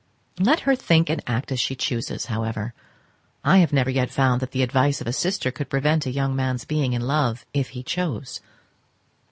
[0.39, 2.73] Let her think and act as she chooses, however.
[3.43, 6.35] I have never yet found that the advice of a sister could prevent a young
[6.35, 8.41] man's being in love if he chose.